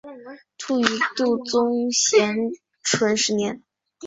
[0.57, 2.35] 卒于度宗咸
[2.81, 3.61] 淳十年。